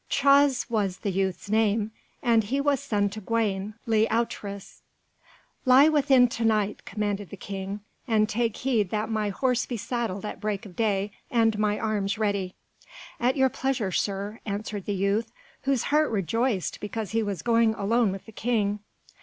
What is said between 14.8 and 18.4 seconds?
the youth, whose heart rejoiced because he was going alone with the